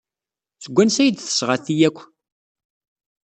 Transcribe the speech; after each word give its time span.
Seg 0.63 0.73
wansi 0.75 0.99
ay 1.01 1.11
d-tesɣa 1.11 1.57
ti 1.65 1.75
akk? 1.87 1.97